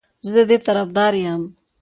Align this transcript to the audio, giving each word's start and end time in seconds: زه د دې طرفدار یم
زه 0.25 0.31
د 0.35 0.37
دې 0.49 0.57
طرفدار 0.65 1.13
یم 1.23 1.41